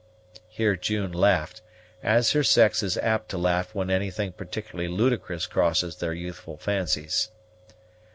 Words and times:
Here 0.49 0.75
June 0.75 1.11
laughed, 1.11 1.61
as 2.01 2.31
her 2.31 2.43
sex 2.43 2.81
is 2.81 2.97
apt 2.97 3.29
to 3.29 3.37
laugh 3.37 3.75
when 3.75 3.91
anything 3.91 4.31
particularly 4.31 4.87
ludicrous 4.89 5.45
crosses 5.45 5.97
their 5.97 6.15
youthful 6.15 6.57
fancies. 6.57 7.29